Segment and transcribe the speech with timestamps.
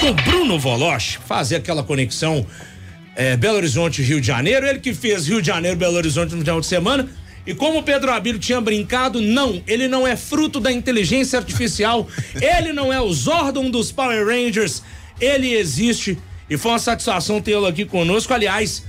[0.00, 2.46] com Bruno Voloche, fazer aquela conexão
[3.14, 4.66] é, Belo Horizonte Rio de Janeiro.
[4.66, 7.06] Ele que fez Rio de Janeiro Belo Horizonte no final de semana.
[7.46, 12.08] E como o Pedro Abílio tinha brincado, não, ele não é fruto da inteligência artificial,
[12.40, 14.82] ele não é o Zordon dos Power Rangers,
[15.20, 18.32] ele existe e foi uma satisfação tê-lo aqui conosco.
[18.32, 18.84] Aliás,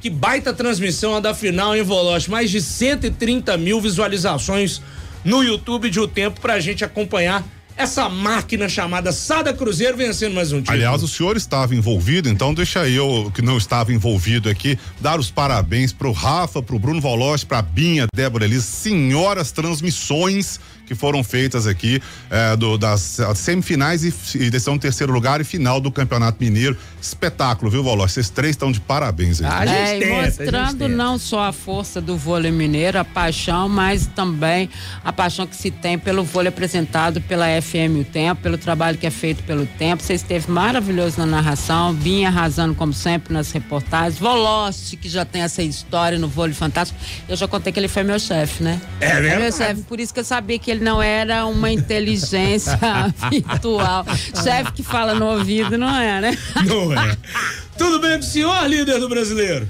[0.00, 2.28] que baita transmissão a da final, em Voloche?
[2.28, 4.82] Mais de 130 mil visualizações
[5.24, 7.44] no YouTube de O Tempo pra gente acompanhar
[7.76, 10.76] essa máquina chamada Sada Cruzeiro vencendo mais um título.
[10.76, 15.30] Aliás, o senhor estava envolvido, então deixa eu, que não estava envolvido aqui, dar os
[15.30, 21.66] parabéns pro Rafa, pro Bruno Voloche, pra Binha, Débora Elis, senhoras transmissões que foram feitas
[21.66, 26.76] aqui é, do, das semifinais e, e decisão terceiro lugar e final do Campeonato Mineiro.
[27.06, 28.08] Espetáculo, viu, Valor?
[28.08, 29.46] Vocês três estão de parabéns aí.
[29.46, 34.68] A gente é, mostrando não só a força do vôlei mineiro, a paixão, mas também
[35.04, 39.06] a paixão que se tem pelo vôlei apresentado pela FM O Tempo, pelo trabalho que
[39.06, 40.02] é feito pelo Tempo.
[40.02, 44.18] Você esteve maravilhoso na narração, Binha arrasando como sempre nas reportagens.
[44.18, 46.98] Voloste, que já tem essa história no vôlei fantástico.
[47.28, 48.80] Eu já contei que ele foi meu chefe, né?
[49.00, 49.28] É mesmo?
[49.28, 52.78] É meu chefe, por isso que eu sabia que ele não era uma inteligência
[53.30, 54.04] virtual.
[54.42, 56.38] Chefe que fala no ouvido, não é, né?
[56.66, 56.95] Não é.
[57.76, 59.68] Tudo bem com o senhor, líder do brasileiro?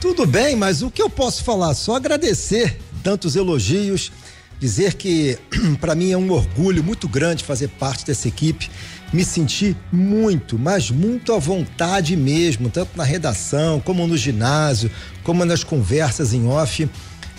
[0.00, 1.74] Tudo bem, mas o que eu posso falar?
[1.74, 4.12] Só agradecer tantos elogios,
[4.58, 5.38] dizer que
[5.80, 8.70] para mim é um orgulho muito grande fazer parte dessa equipe.
[9.12, 14.90] Me senti muito, mas muito à vontade mesmo, tanto na redação, como no ginásio,
[15.22, 16.88] como nas conversas em off.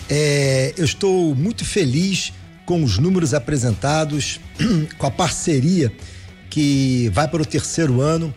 [0.10, 2.32] É, eu estou muito feliz
[2.66, 4.40] com os números apresentados,
[4.98, 5.92] com a parceria
[6.54, 8.32] que vai para o terceiro ano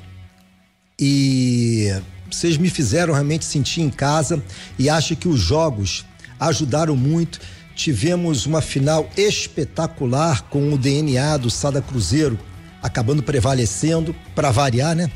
[0.98, 1.92] e
[2.31, 4.42] vocês me fizeram realmente sentir em casa
[4.78, 6.06] e acho que os jogos
[6.41, 7.39] ajudaram muito.
[7.75, 12.39] Tivemos uma final espetacular com o DNA do Sada Cruzeiro
[12.83, 15.11] acabando prevalecendo, para variar, né?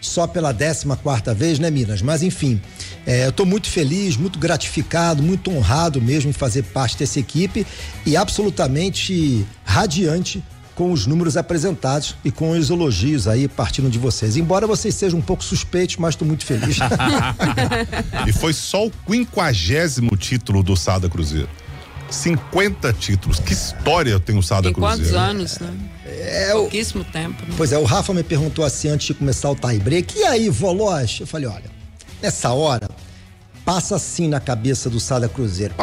[0.00, 2.02] só pela 14 quarta vez, né, Minas?
[2.02, 2.60] Mas enfim,
[3.04, 7.66] é, eu estou muito feliz, muito gratificado, muito honrado mesmo em fazer parte dessa equipe
[8.06, 10.40] e absolutamente radiante
[10.74, 14.36] com os números apresentados e com os elogios aí partindo de vocês.
[14.36, 16.78] Embora vocês sejam um pouco suspeitos, mas estou muito feliz.
[18.26, 21.48] e foi só o quinquagésimo título do Sada Cruzeiro.
[22.10, 23.40] 50 títulos.
[23.40, 25.02] Que história tem o Sada em Cruzeiro?
[25.02, 25.72] Quantos anos, né?
[26.06, 27.42] É, Pouquíssimo tempo.
[27.42, 27.54] Né?
[27.56, 30.18] Pois é, o Rafa me perguntou assim antes de começar o tie break.
[30.18, 31.22] E aí, Voloche?
[31.22, 31.70] Eu falei, olha,
[32.22, 32.88] nessa hora,
[33.64, 35.74] passa assim na cabeça do Sada Cruzeiro.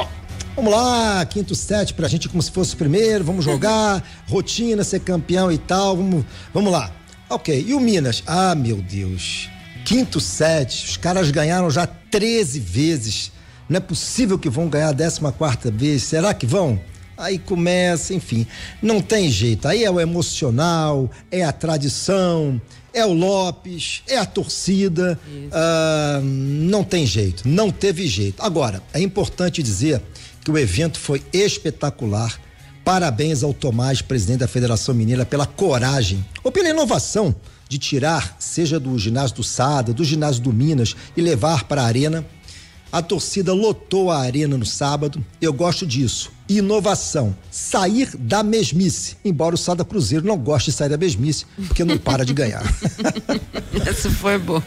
[0.55, 4.99] Vamos lá, quinto set pra gente como se fosse o primeiro, vamos jogar, rotina, ser
[4.99, 6.91] campeão e tal, vamos, vamos lá.
[7.29, 8.21] Ok, e o Minas?
[8.27, 9.49] Ah, meu Deus.
[9.85, 13.31] Quinto set, os caras ganharam já 13 vezes
[13.71, 16.03] não é possível que vão ganhar a 14 quarta vez.
[16.03, 16.77] Será que vão?
[17.17, 18.45] Aí começa, enfim,
[18.81, 19.65] não tem jeito.
[19.65, 22.61] Aí é o emocional, é a tradição,
[22.93, 25.17] é o Lopes, é a torcida.
[25.25, 28.43] Uh, não tem jeito, não teve jeito.
[28.43, 30.01] Agora, é importante dizer
[30.43, 32.39] que o evento foi espetacular.
[32.83, 37.35] Parabéns ao Tomás, presidente da Federação Mineira, pela coragem ou pela inovação
[37.69, 41.85] de tirar, seja do ginásio do Sada, do ginásio do Minas, e levar para a
[41.85, 42.25] arena
[42.91, 45.23] a torcida lotou a arena no sábado.
[45.41, 46.29] Eu gosto disso.
[46.49, 47.33] Inovação.
[47.49, 49.15] Sair da mesmice.
[49.23, 52.63] Embora o Sada Cruzeiro não goste de sair da mesmice, porque não para de ganhar.
[53.87, 54.61] Essa foi boa.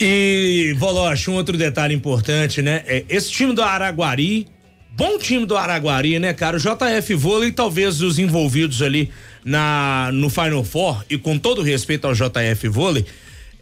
[0.00, 2.82] E, Voloche, um outro detalhe importante, né?
[2.86, 4.48] É, esse time do Araguari,
[4.98, 6.56] bom time do Araguari, né, cara?
[6.56, 9.12] O JF Vôlei, talvez os envolvidos ali
[9.44, 13.06] na, no Final Four, e com todo respeito ao JF Vôlei,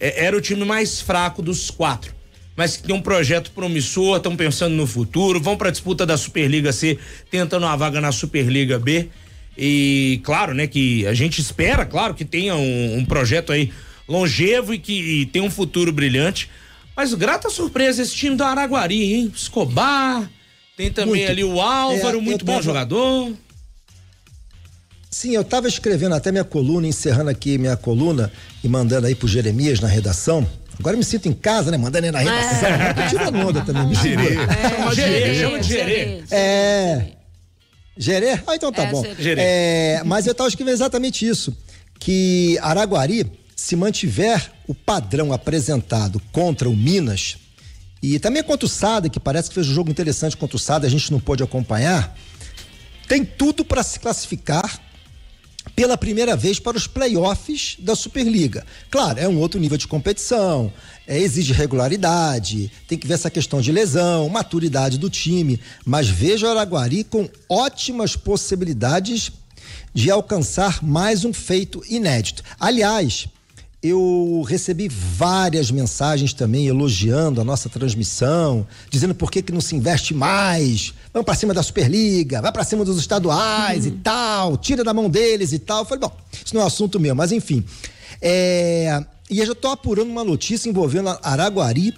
[0.00, 2.16] é, era o time mais fraco dos quatro
[2.56, 6.16] mas que tem um projeto promissor, estão pensando no futuro, vão para a disputa da
[6.16, 6.98] Superliga C,
[7.30, 9.10] tentando uma vaga na Superliga B.
[9.58, 13.70] E claro, né, que a gente espera, claro, que tenha um, um projeto aí
[14.08, 16.48] longevo e que tenha um futuro brilhante.
[16.96, 19.32] Mas grata surpresa esse time do Araguari, hein?
[19.36, 20.26] Escobar,
[20.76, 21.30] tem também muito.
[21.30, 23.32] ali o Álvaro, é, muito bom jogador.
[25.10, 28.30] Sim, eu estava escrevendo até minha coluna, encerrando aqui minha coluna
[28.62, 30.46] e mandando aí pro Jeremias na redação.
[30.78, 31.78] Agora eu me sinto em casa, né?
[31.78, 32.68] Mandando na redação.
[32.68, 32.92] É.
[32.92, 33.86] Tô tirando onda também.
[33.86, 34.36] Me gerê.
[34.36, 34.94] É.
[34.94, 36.22] Gerê, chama de gerê.
[36.30, 37.06] É.
[37.96, 38.32] Gerê?
[38.46, 39.02] Ah, então tá é, bom.
[39.38, 41.56] É, mas eu tava escrevendo exatamente isso.
[41.98, 43.24] Que Araguari,
[43.56, 47.38] se mantiver o padrão apresentado contra o Minas,
[48.02, 50.86] e também contra o Sada, que parece que fez um jogo interessante contra o Sada,
[50.86, 52.16] a gente não pôde acompanhar,
[53.08, 54.80] tem tudo para se classificar
[55.74, 58.64] pela primeira vez para os playoffs da Superliga.
[58.90, 60.72] Claro, é um outro nível de competição,
[61.06, 66.46] é, exige regularidade, tem que ver essa questão de lesão, maturidade do time, mas vejo
[66.46, 69.32] o Araguari com ótimas possibilidades
[69.92, 72.42] de alcançar mais um feito inédito.
[72.60, 73.26] Aliás,
[73.88, 79.76] eu recebi várias mensagens também elogiando a nossa transmissão, dizendo por que, que não se
[79.76, 83.90] investe mais, vamos para cima da Superliga, vai para cima dos estaduais uhum.
[83.90, 85.80] e tal, tira da mão deles e tal.
[85.80, 87.64] Eu falei, bom, isso não é assunto meu, mas enfim.
[88.20, 91.94] É, e eu já estou apurando uma notícia envolvendo Araguari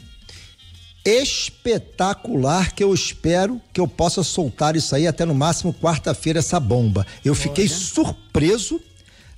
[1.04, 6.60] espetacular que eu espero que eu possa soltar isso aí até no máximo quarta-feira essa
[6.60, 7.06] bomba.
[7.24, 7.74] Eu fiquei olha.
[7.74, 8.80] surpreso,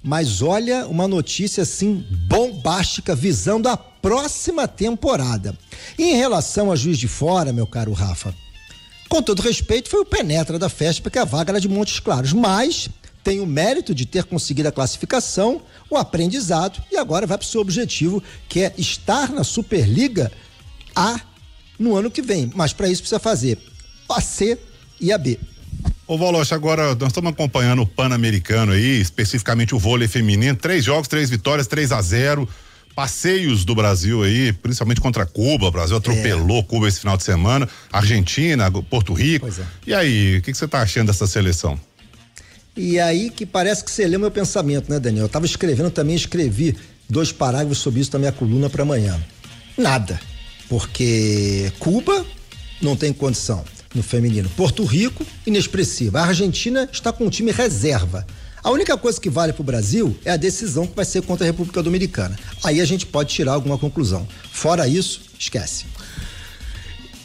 [0.02, 5.56] mas olha uma notícia assim bombástica visando a próxima temporada.
[5.98, 8.34] E em relação a Juiz de Fora, meu caro Rafa,
[9.08, 12.32] com todo respeito, foi o penetra da festa porque a vaga era de Montes Claros,
[12.32, 12.88] mas
[13.22, 15.60] tem o mérito de ter conseguido a classificação,
[15.90, 20.32] o aprendizado e agora vai para o seu objetivo, que é estar na Superliga
[20.94, 21.20] A
[21.78, 22.50] no ano que vem.
[22.54, 23.58] Mas para isso precisa fazer
[24.08, 24.58] a C
[25.00, 25.38] e a B.
[26.10, 30.56] Ô Voloche, agora nós estamos acompanhando o Pan-Americano aí, especificamente o vôlei feminino.
[30.56, 32.48] Três jogos, três vitórias, 3 a 0
[32.96, 35.66] Passeios do Brasil aí, principalmente contra Cuba.
[35.66, 36.62] O Brasil atropelou é.
[36.64, 37.68] Cuba esse final de semana.
[37.92, 39.46] Argentina, Porto Rico.
[39.46, 39.52] É.
[39.86, 41.78] E aí, o que, você está achando dessa seleção?
[42.76, 45.22] E aí que parece que você lê meu pensamento, né, Daniel?
[45.22, 46.76] Eu estava escrevendo também, escrevi
[47.08, 49.16] dois parágrafos sobre isso na minha coluna para amanhã.
[49.78, 50.20] Nada
[50.68, 52.26] porque Cuba
[52.82, 53.64] não tem condição
[53.94, 54.48] no feminino.
[54.56, 56.20] Porto Rico, inexpressiva.
[56.20, 58.26] A Argentina está com um time reserva.
[58.62, 61.46] A única coisa que vale para o Brasil é a decisão que vai ser contra
[61.46, 62.38] a República Dominicana.
[62.62, 64.28] Aí a gente pode tirar alguma conclusão.
[64.52, 65.86] Fora isso, esquece.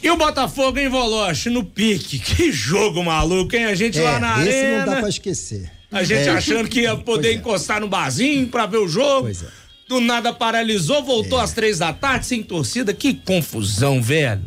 [0.02, 2.18] E o Botafogo em Voloche, no pique.
[2.36, 3.66] Que jogo maluco, hein?
[3.66, 4.78] A gente é, lá na esse arena.
[4.78, 5.70] não dá pra esquecer.
[5.90, 6.30] A gente é.
[6.30, 7.32] achando que ia poder é.
[7.34, 9.22] encostar no barzinho pra ver o jogo.
[9.22, 9.46] Pois é.
[9.88, 11.44] Do nada paralisou, voltou é.
[11.44, 12.92] às três da tarde sem torcida.
[12.92, 14.42] Que confusão, velho.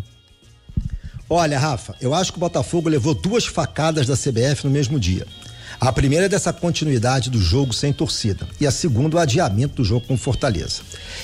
[1.29, 5.27] Olha, Rafa, eu acho que o Botafogo levou duas facadas da CBF no mesmo dia.
[5.79, 9.83] A primeira é dessa continuidade do jogo sem torcida e a segunda o adiamento do
[9.83, 10.81] jogo com Fortaleza.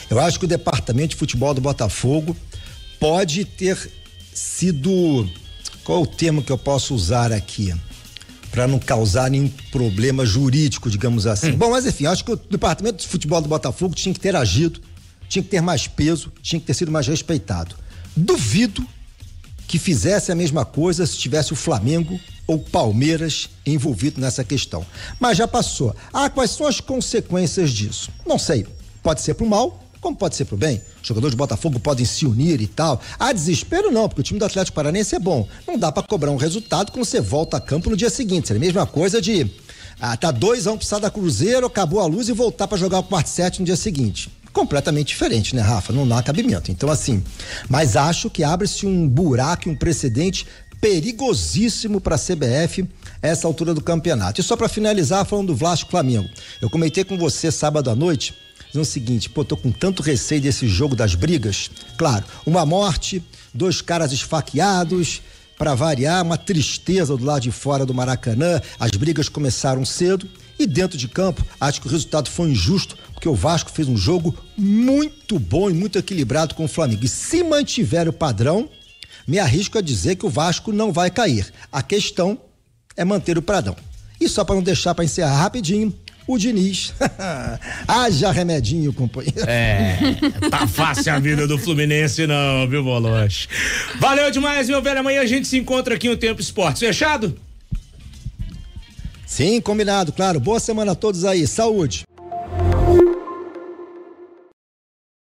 [0.09, 2.37] Eu acho que o departamento de futebol do Botafogo
[2.99, 3.77] pode ter
[4.31, 5.27] sido
[5.83, 7.73] qual é o termo que eu posso usar aqui?
[8.51, 11.51] para não causar nenhum problema jurídico, digamos assim.
[11.51, 11.57] Hum.
[11.57, 14.79] Bom, mas enfim, acho que o departamento de futebol do Botafogo tinha que ter agido,
[15.27, 17.75] tinha que ter mais peso, tinha que ter sido mais respeitado.
[18.15, 18.87] Duvido
[19.75, 22.17] que fizesse a mesma coisa se tivesse o Flamengo
[22.47, 24.85] ou Palmeiras envolvido nessa questão.
[25.19, 25.93] Mas já passou.
[26.13, 28.09] Ah, quais são as consequências disso?
[28.25, 28.65] Não sei.
[29.03, 30.81] Pode ser pro mal, como pode ser pro bem?
[31.03, 33.01] Jogadores do Botafogo podem se unir e tal.
[33.19, 35.45] Ah, desespero não, porque o time do Atlético Paranense é bom.
[35.67, 38.47] Não dá para cobrar um resultado quando você volta a campo no dia seguinte.
[38.47, 39.51] Seria a mesma coisa de
[39.99, 42.99] ah, tá dois a um pro Sada Cruzeiro, acabou a luz e voltar para jogar
[42.99, 45.91] o quarto set no dia seguinte completamente diferente, né, Rafa?
[45.91, 46.71] Não dá cabimento.
[46.71, 47.21] Então, assim,
[47.67, 50.47] mas acho que abre-se um buraco, um precedente
[50.79, 52.87] perigosíssimo para a CBF
[53.21, 54.39] essa altura do campeonato.
[54.39, 56.29] E só para finalizar, falando do Vasco Flamengo.
[56.61, 58.33] Eu comentei com você sábado à noite
[58.67, 61.69] dizendo o seguinte: pô, tô com tanto receio desse jogo das brigas.
[61.97, 63.21] Claro, uma morte,
[63.53, 65.21] dois caras esfaqueados,
[65.57, 68.61] para variar, uma tristeza do lado de fora do Maracanã.
[68.79, 73.27] As brigas começaram cedo e dentro de campo, acho que o resultado foi injusto, porque
[73.27, 77.05] o Vasco fez um jogo muito bom e muito equilibrado com o Flamengo.
[77.05, 78.69] E se mantiver o padrão,
[79.27, 81.51] me arrisco a dizer que o Vasco não vai cair.
[81.71, 82.39] A questão
[82.95, 83.75] é manter o pradão.
[84.19, 85.93] E só para não deixar para encerrar rapidinho,
[86.27, 86.93] o Diniz.
[87.87, 89.45] Haja remedinho, companheiro.
[89.47, 89.97] É,
[90.49, 93.47] tá fácil a vida do Fluminense não, viu, Boloche?
[93.99, 94.99] Valeu demais, meu velho.
[94.99, 96.79] Amanhã a gente se encontra aqui no Tempo Esportes.
[96.79, 97.37] Fechado?
[99.35, 100.39] Sim, combinado, claro.
[100.39, 101.45] Boa semana a todos aí.
[101.45, 102.05] Saúde.